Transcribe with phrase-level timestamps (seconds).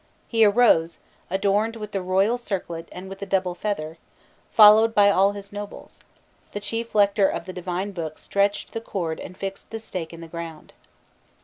[0.27, 0.97] "He arose,
[1.29, 3.99] adorned with the royal circlet and with the double feather,
[4.51, 5.99] followed by all his nobles;
[6.53, 10.21] the chief lector of the divine book stretched the cord and fixed the stake in
[10.21, 10.73] the ground."